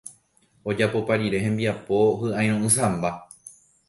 ojapopa 0.71 1.17
rire 1.19 1.41
hembiapo 1.43 1.99
hy'airo'ysãmba 2.21 3.09